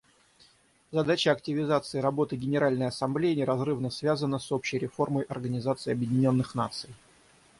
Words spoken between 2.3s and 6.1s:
Генеральной Ассамблеи неразрывно связана с общей реформой Организации